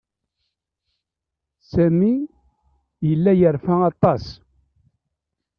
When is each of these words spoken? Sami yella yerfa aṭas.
Sami 1.69 2.13
yella 3.07 3.31
yerfa 3.39 3.75
aṭas. 3.91 4.23